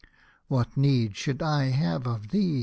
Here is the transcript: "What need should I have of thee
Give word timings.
"What 0.47 0.75
need 0.75 1.15
should 1.15 1.43
I 1.43 1.65
have 1.65 2.07
of 2.07 2.29
thee 2.29 2.59